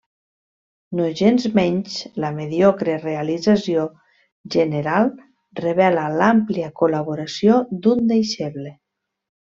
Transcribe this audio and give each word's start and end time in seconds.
Nogensmenys, 0.99 1.97
la 2.23 2.31
mediocre 2.39 2.95
realització 3.03 3.85
general 4.57 5.13
revela 5.63 6.09
l'àmplia 6.19 6.75
col·laboració 6.83 7.65
d'un 7.85 8.07
deixeble. 8.17 8.75